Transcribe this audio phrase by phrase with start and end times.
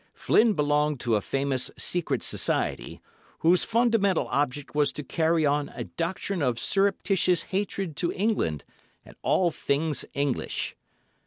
[0.15, 3.01] Flynn belonged to a famous secret society,
[3.41, 8.63] whose fundamental object was to carry on a doctrine of surreptitious hatred to England
[9.05, 10.75] and all things English.